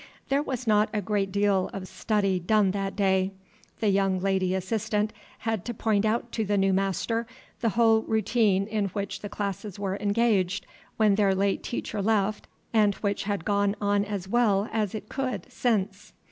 [0.29, 3.33] There was not a great deal of study done that day.
[3.81, 7.27] The young lady assistant had to point out to the new master
[7.59, 10.65] the whole routine in which the classes were engaged
[10.97, 15.45] when their late teacher left, and which had gone on as well as it could
[15.51, 16.13] since.